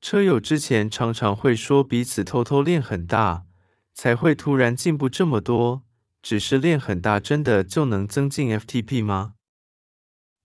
[0.00, 3.44] 车友之前常常会说彼此偷偷练很大，
[3.92, 5.82] 才会突然进步这么多。
[6.22, 9.34] 只是练很大，真的就能增进 FTP 吗？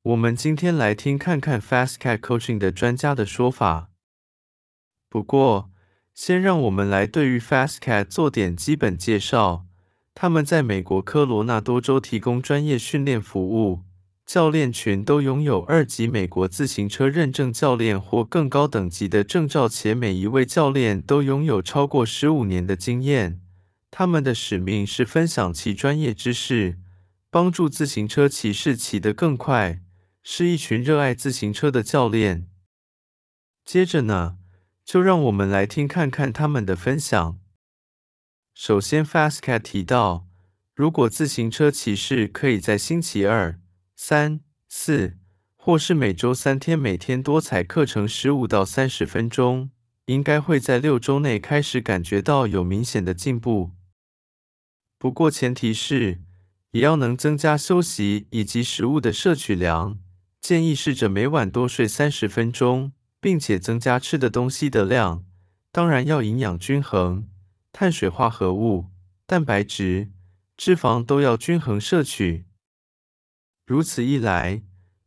[0.03, 3.89] 我们今天来听看看 Fast Cat Coaching 的专家的说法。
[5.09, 5.71] 不过，
[6.13, 9.65] 先让我们来对于 Fast Cat 做点基本介绍。
[10.13, 13.84] 他们在美国科罗纳多州提供专业训练服务，
[14.25, 23.39] 教练群都拥有二级美国自行车认证教练或更高等级的证照，且每一位教练都拥有超过十五年的经验。
[23.91, 26.79] 他们的使命是分享其专业知识，
[27.29, 29.81] 帮助自行车骑士骑得更快，
[30.23, 32.49] 是一群热爱自行车的教练。
[33.63, 34.37] 接着呢，
[34.83, 37.39] 就让我们来听看看他们的分享。
[38.55, 40.27] 首先，FasCat 提到，
[40.73, 43.59] 如果自行车骑士可以在星期二、
[43.95, 45.17] 三、四，
[45.55, 49.71] 或是每周三天，每天多踩课程十五到三十分钟，
[50.07, 53.71] 应该会在六周内开始感觉到有明显的进步。
[54.99, 56.21] 不过，前提是
[56.71, 59.97] 也要能增加休息以及食物的摄取量。
[60.41, 65.25] 建议试着每晚多睡三十分钟，并且增加吃的东西的量，
[65.71, 67.27] 当然要营养均衡。
[67.71, 68.87] 碳水化合物、
[69.25, 70.11] 蛋白质、
[70.55, 72.45] 脂肪都要均衡摄取。
[73.65, 74.61] 如此一来，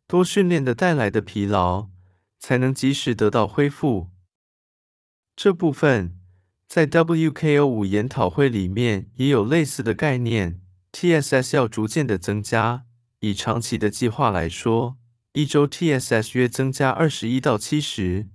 [0.07, 1.89] 多训练的带来的疲劳
[2.41, 4.09] 才能及时得到恢复。
[5.37, 6.19] 这部分
[6.67, 10.61] 在 WKO 五研讨会里面也有类似的概念。
[10.91, 12.85] TSS 要逐渐的增加，
[13.21, 14.97] 以长期的计划来说，
[15.35, 18.27] 一周 TSS 约增加二十一到七十，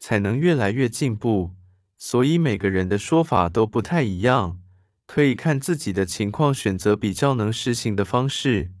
[0.00, 1.54] 才能越来越进步。
[1.96, 4.60] 所以每个人的说法都不太一样，
[5.06, 8.72] 可以看自己的情况选择比较能实行的方式，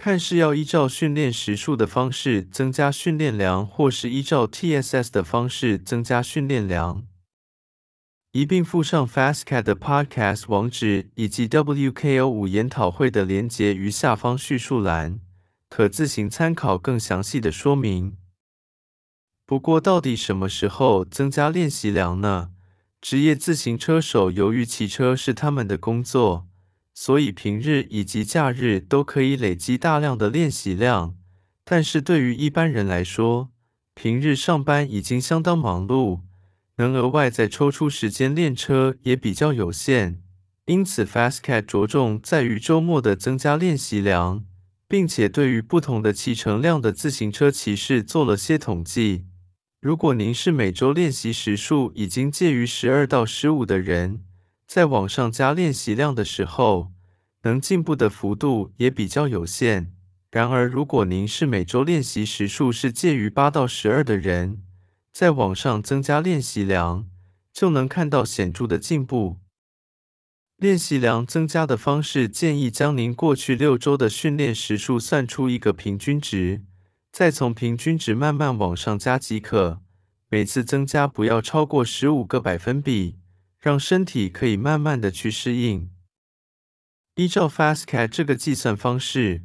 [0.00, 7.04] 看是要依照训练时数的方式增加训练量，或是依照 TSS 的方式增加训练量。
[8.30, 15.18] 一并附上 Fast Cat 的 Podcast 网址以及 WKO 五研讨会的连结于下方叙述栏，
[15.68, 18.16] 可自行参考更详细的说明。
[19.44, 22.52] 不过，到底什么时候增加练习量呢？
[23.00, 26.46] 职业自行车手由于骑车是他们的工作，
[27.00, 31.14] 所以平日以及假日都可以累积大量的练习量。
[31.64, 33.52] 但是对于一般人来说，
[33.94, 36.22] 平日上班已经相当忙碌，
[36.78, 40.20] 能额外再抽出时间练车也比较有限。
[40.66, 44.44] 因此，Fast Cat 着重在于周末的增加练习量，
[44.88, 49.24] 并且对于不同的骑乘量的自行车骑士做了些统计。
[49.80, 54.24] 如果您是每周练习时数已经介于十二到十五的人，
[54.68, 56.92] 在往上加练习量的时候，
[57.42, 59.94] 能进步的幅度也比较有限。
[60.30, 64.62] 然而，如果您是每周练习时数是介于八到十二的人，
[65.10, 67.08] 在往上增加练习量，
[67.50, 69.38] 就能看到显著的进步。
[70.58, 76.62] 练习量增加的方式，建议将您过去六周的训练时数算出一个平均值。
[77.10, 79.80] 再从平均值慢慢往上加即可，
[80.28, 83.16] 每次增加不要超过十五个百分比，
[83.58, 85.90] 让身体可以慢慢的去适应。
[87.16, 89.44] 依照 Fast Cat 这个计算方式，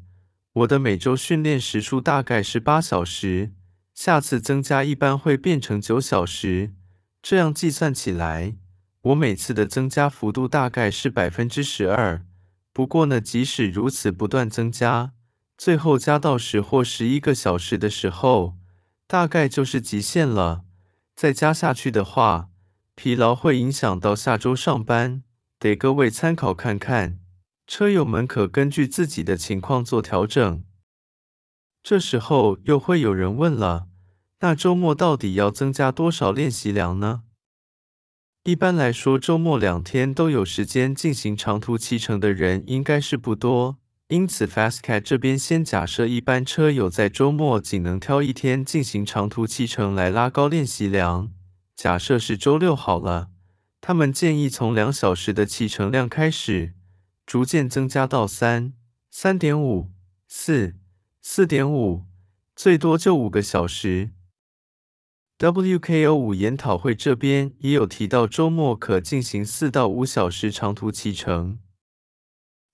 [0.54, 3.54] 我的每周训练时数大概是八小时，
[3.96, 6.74] 下次增加一般会变成九小时。
[7.22, 8.56] 这样计算起来，
[9.02, 12.26] 我每次的增加幅度大概是百分之十二。
[12.72, 15.14] 不过呢，即使如此不断增加。
[15.58, 18.58] 最后加到十或十一个小时的时候，
[19.08, 20.66] 大概就是极限了。
[21.16, 22.50] 再加下去的话，
[22.96, 25.24] 疲劳会影响到下周上班，
[25.60, 27.20] 得各位参考看看。
[27.66, 30.64] 车友们可根据自己的情况做调整。
[31.82, 33.88] 这时候又会有人问了：
[34.42, 37.24] 那周末到底要增加多少练习量呢？
[38.44, 43.78] 一般来说，周末两天都有时间进行长途骑乘的人应该是不多。
[44.10, 51.32] 因此 Fast Cat 这边先假设一般车友在周末仅能挑一天进行长途骑乘来拉高练习量。
[51.76, 53.30] 假设是周六好了，
[53.82, 56.74] 他们建议从两小时的骑乘量开始，
[57.26, 58.74] 逐渐增加到三、
[59.10, 59.92] 三点五、
[60.28, 60.76] 四、
[61.22, 62.06] 四点五，
[62.56, 64.12] 最多就五个小时。
[65.40, 71.60] WKO 五研讨会这边也有提到，周末可进行四到五小时长途骑乘。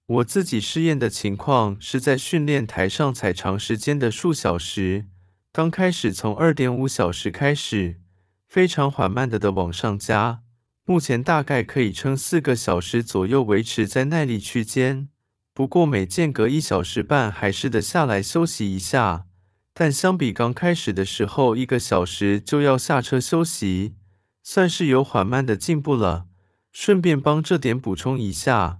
[0.06, 5.07] 我自己试验的情况是在训练台上踩长时间的数小时，
[5.51, 8.01] 刚开始从二点五小时开始，
[8.49, 10.41] 非常缓慢的的往上加，
[10.83, 15.07] 目前大概可以撑四个小时左右，维持在耐力区间。
[15.53, 19.27] 不过每间隔一小时半还是得下来休息一下，
[19.71, 23.93] 但相比刚开始的时候一个小时就要下车休息，
[24.41, 26.25] 算是有缓慢的进步了。
[26.71, 28.79] 顺便帮这点补充一下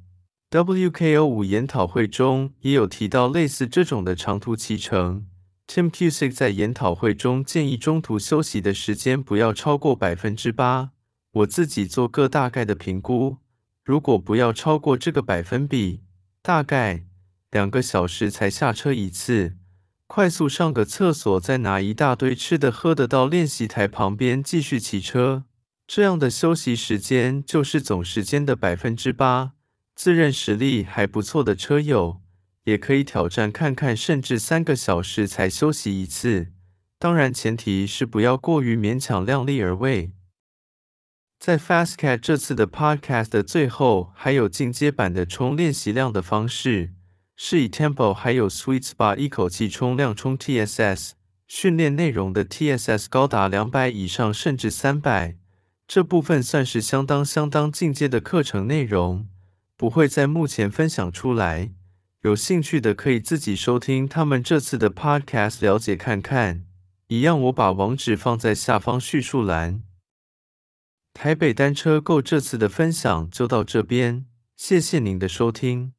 [0.50, 5.27] ，WKO 五研讨会中也有提到类似这种的长途骑乘。
[5.69, 10.89] Tim Cusick 在研讨会中建议中途休息的时间不要超过百分之八。
[11.31, 13.38] 我自己做个大概的评估，
[13.86, 16.01] 如果不要超过这个百分比，
[16.42, 17.06] 大概
[17.51, 19.57] 两个小时才下车一次，
[20.07, 25.44] 快速上个厕所，再拿一大堆吃的喝的到练习台旁边继续骑车。
[25.86, 29.51] 这样的休息时间就是总时间的百分之八。
[29.95, 32.21] 自认实力还不错的车友，
[32.66, 36.52] 也可以挑战看看，甚至三个小时才休息一次。
[36.98, 40.12] 当然，前提是不要过于勉强量力而为。
[41.40, 46.92] 在 Fast Cat 这次的 Podcast 的最后，还有进阶版的冲练习量的方式，
[47.38, 51.12] 是以 Tempo 还有 Sweet Spot 一口气冲量冲 TSS，
[51.48, 55.38] 训练内容的 TSS 高达两百以上，甚至三百。
[55.88, 59.30] 这部分算是相当相当进阶的课程内容，
[59.78, 61.72] 不会在目前分享出来。
[62.21, 66.66] 有兴趣的可以自己收听他们这次的 Podcast 了解看看。
[67.07, 69.81] 一样，我把网址放在下方叙述栏。
[71.13, 74.25] 台北单车购这次的分享就到这边，
[74.57, 75.94] 谢谢您的收听。